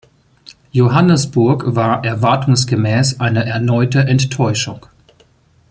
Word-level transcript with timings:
Johannesburg 0.71 1.75
war 1.75 2.03
erwartungsgemäß 2.03 3.19
eine 3.19 3.45
erneute 3.45 3.99
Enttäuschung. 3.99 4.87